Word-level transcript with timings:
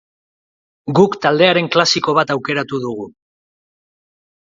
Guk 0.99 1.17
taldearen 1.27 1.71
klasiko 1.77 2.17
bat 2.21 2.35
aukeratu 2.39 2.83
dugu. 2.89 3.11